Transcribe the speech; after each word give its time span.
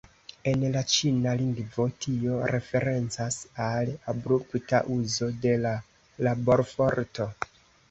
En 0.51 0.61
la 0.75 0.81
Ĉina 0.93 1.33
lingvo, 1.41 1.85
tio 2.05 2.39
referencas 2.55 3.37
al 3.67 3.93
abrupta 4.15 4.83
uzo 4.97 5.31
de 5.47 5.55
la 5.69 5.77
laborforto. 6.31 7.33